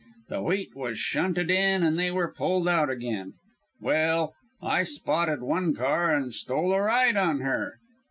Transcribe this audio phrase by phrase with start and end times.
[0.29, 3.33] The wheat was shunted in, and they were pulled out again.
[3.79, 7.75] Well, I spotted one car and stole a ride on her.